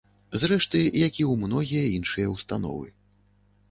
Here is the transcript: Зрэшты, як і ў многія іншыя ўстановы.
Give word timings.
Зрэшты, 0.43 0.81
як 1.07 1.21
і 1.25 1.27
ў 1.31 1.45
многія 1.45 1.85
іншыя 2.01 2.35
ўстановы. 2.37 2.87